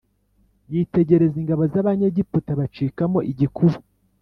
yitegereza 0.71 1.35
ingabo 1.41 1.63
z’abanyegiputa, 1.73 2.51
bacikamo 2.59 3.19
igikuba. 3.31 3.77